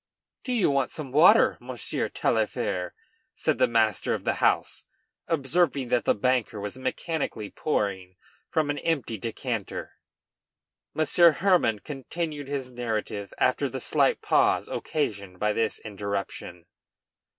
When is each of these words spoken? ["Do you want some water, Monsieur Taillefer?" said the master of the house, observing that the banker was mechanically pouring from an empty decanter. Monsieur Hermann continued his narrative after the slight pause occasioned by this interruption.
["Do 0.43 0.51
you 0.51 0.71
want 0.71 0.89
some 0.89 1.11
water, 1.11 1.59
Monsieur 1.59 2.09
Taillefer?" 2.09 2.95
said 3.35 3.59
the 3.59 3.67
master 3.67 4.15
of 4.15 4.23
the 4.23 4.33
house, 4.41 4.87
observing 5.27 5.89
that 5.89 6.05
the 6.05 6.15
banker 6.15 6.59
was 6.59 6.75
mechanically 6.75 7.51
pouring 7.51 8.15
from 8.49 8.71
an 8.71 8.79
empty 8.79 9.19
decanter. 9.19 9.91
Monsieur 10.95 11.33
Hermann 11.33 11.77
continued 11.81 12.47
his 12.47 12.71
narrative 12.71 13.31
after 13.37 13.69
the 13.69 13.79
slight 13.79 14.23
pause 14.23 14.67
occasioned 14.67 15.37
by 15.37 15.53
this 15.53 15.77
interruption. 15.81 16.65